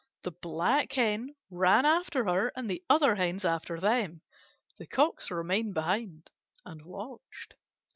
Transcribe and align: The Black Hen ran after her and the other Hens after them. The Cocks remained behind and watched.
The 0.23 0.31
Black 0.31 0.91
Hen 0.93 1.35
ran 1.51 1.85
after 1.85 2.25
her 2.25 2.51
and 2.55 2.67
the 2.67 2.83
other 2.89 3.13
Hens 3.13 3.45
after 3.45 3.79
them. 3.79 4.21
The 4.79 4.87
Cocks 4.87 5.29
remained 5.29 5.75
behind 5.75 6.31
and 6.65 6.81
watched. 6.83 7.53